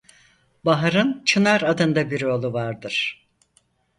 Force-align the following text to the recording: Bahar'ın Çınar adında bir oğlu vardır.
Bahar'ın 0.65 1.23
Çınar 1.25 1.61
adında 1.61 2.11
bir 2.11 2.21
oğlu 2.21 2.53
vardır. 2.53 3.27